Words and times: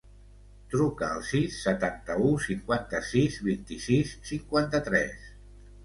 Truca 0.75 1.09
al 1.17 1.21
sis, 1.27 1.59
setanta-u, 1.67 2.33
cinquanta-sis, 2.47 3.41
vint-i-sis, 3.53 4.19
cinquanta-tres. 4.35 5.35